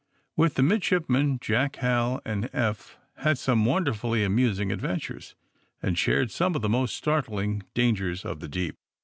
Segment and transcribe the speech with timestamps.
[0.35, 5.35] With the midship men, Jack, Hal and Eph had some wonderfully amusing adventures
[5.79, 8.77] and shared some of the most startling dangers of the deep.